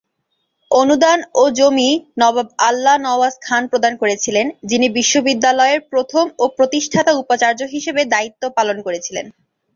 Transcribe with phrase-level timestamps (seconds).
[0.71, 1.89] অনুদান ও জমি
[2.21, 8.77] নবাব আল্লাহ নওয়াজ খান প্রদান করেছিলেন, যিনি বিশ্ববিদ্যালয়ের প্রথম ও প্রতিষ্ঠাতা উপাচার্য হিসাবে দায়িত্ব পালন
[8.87, 9.25] করেছিলেন।